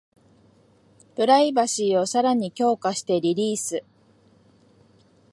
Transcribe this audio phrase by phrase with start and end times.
[1.15, 3.83] プライバシーをさらに強化してリリース